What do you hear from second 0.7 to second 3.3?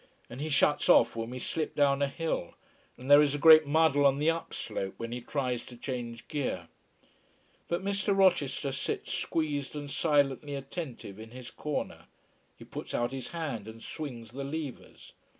off when we slip down a hill and there